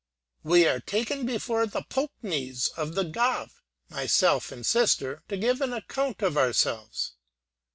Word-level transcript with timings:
We 0.41 0.65
are 0.65 0.79
taken 0.79 1.27
before 1.27 1.67
the 1.67 1.83
Poknees 1.83 2.69
of 2.75 2.95
the 2.95 3.03
gav, 3.03 3.61
myself 3.87 4.51
and 4.51 4.65
sister, 4.65 5.21
to 5.29 5.37
give 5.37 5.61
an 5.61 5.73
account 5.73 6.23
of 6.23 6.39
ourselves. 6.39 7.13